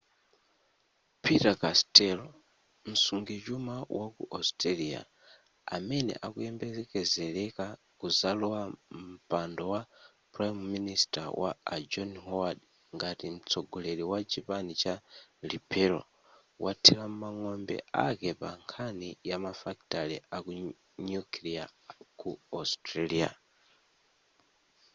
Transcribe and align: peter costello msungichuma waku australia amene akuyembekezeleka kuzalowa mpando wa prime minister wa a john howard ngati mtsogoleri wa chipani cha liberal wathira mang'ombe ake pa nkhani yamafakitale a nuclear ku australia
peter 1.23 1.55
costello 1.63 2.27
msungichuma 2.89 3.75
waku 3.97 4.23
australia 4.37 5.01
amene 5.75 6.13
akuyembekezeleka 6.25 7.65
kuzalowa 7.99 8.61
mpando 9.11 9.63
wa 9.73 9.81
prime 10.35 10.61
minister 10.73 11.25
wa 11.41 11.51
a 11.75 11.75
john 11.91 12.11
howard 12.25 12.59
ngati 12.95 13.25
mtsogoleri 13.35 14.03
wa 14.11 14.19
chipani 14.31 14.73
cha 14.81 14.93
liberal 15.49 16.03
wathira 16.63 17.05
mang'ombe 17.21 17.75
ake 18.07 18.31
pa 18.39 18.49
nkhani 18.61 19.09
yamafakitale 19.29 20.15
a 20.35 20.37
nuclear 21.09 21.67
ku 22.19 22.29
australia 22.59 23.29